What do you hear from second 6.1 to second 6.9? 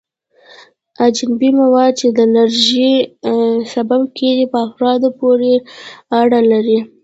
اړه لري.